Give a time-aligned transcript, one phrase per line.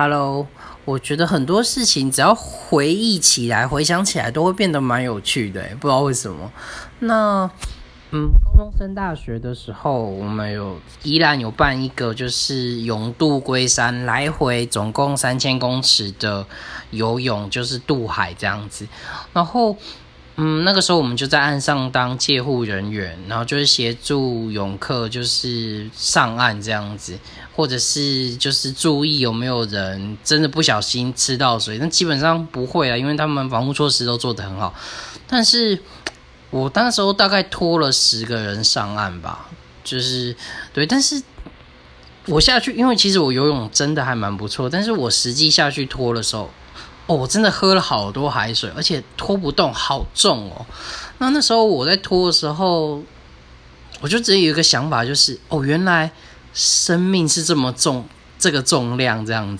[0.00, 0.46] Hello，
[0.84, 6.52] 我觉得很多事情只要回忆起来、回想起来，都会变得蛮有趣的，不知道为什么。
[7.00, 7.50] 那，
[8.12, 16.46] 嗯，高中升大学的时候，我们有依然有办一个，就是勇渡龟山，来回总共三千公尺的
[16.90, 18.86] 游泳，就是渡海这样子。
[19.32, 19.76] 然后。
[20.40, 27.18] 嗯，那个时候我们就在岸上当借护人员，然后就是协助泳客就是上岸这样子，
[27.56, 34.72] 或者是就是注意有没有人真的不小心吃到水，那基本上不会啊，因为他们防护措施都做得很好。
[35.26, 35.76] 但是
[36.50, 39.48] 我那时候大概拖了十个人上岸吧，
[39.82, 40.36] 就是
[40.72, 41.20] 对，但是
[42.26, 46.48] 我下去，因为其实我游泳真的还蛮不错，但是我实际下去拖的时候。
[47.08, 50.66] 哦，我真的喝了好多海水，而且拖不动，好重哦。
[51.16, 53.02] 那那时候我在拖的时候，
[54.00, 56.10] 我就只有一个想法，就是哦，原来
[56.52, 58.06] 生命是这么重，
[58.38, 59.56] 这个重量这样子。